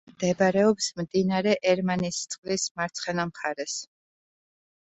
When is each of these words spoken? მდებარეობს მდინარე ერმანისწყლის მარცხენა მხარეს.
მდებარეობს 0.11 0.85
მდინარე 1.01 1.53
ერმანისწყლის 1.73 2.65
მარცხენა 2.81 3.27
მხარეს. 3.33 3.77